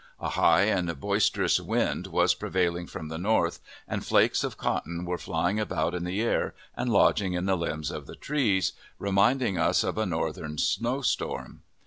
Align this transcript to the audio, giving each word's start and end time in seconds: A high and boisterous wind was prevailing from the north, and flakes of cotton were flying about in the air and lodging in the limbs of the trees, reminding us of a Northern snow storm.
A 0.19 0.29
high 0.29 0.63
and 0.63 0.99
boisterous 0.99 1.59
wind 1.59 2.07
was 2.07 2.33
prevailing 2.33 2.87
from 2.87 3.09
the 3.09 3.19
north, 3.19 3.59
and 3.87 4.03
flakes 4.03 4.43
of 4.43 4.57
cotton 4.57 5.05
were 5.05 5.19
flying 5.19 5.59
about 5.59 5.93
in 5.93 6.05
the 6.05 6.21
air 6.23 6.55
and 6.75 6.89
lodging 6.91 7.33
in 7.33 7.45
the 7.45 7.55
limbs 7.55 7.91
of 7.91 8.07
the 8.07 8.15
trees, 8.15 8.73
reminding 8.97 9.59
us 9.59 9.83
of 9.83 9.99
a 9.99 10.07
Northern 10.07 10.57
snow 10.57 11.01
storm. 11.03 11.61